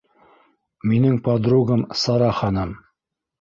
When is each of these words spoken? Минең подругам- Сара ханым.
Минең 0.91 1.19
подругам- 1.27 1.85
Сара 2.05 2.31
ханым. 2.39 2.75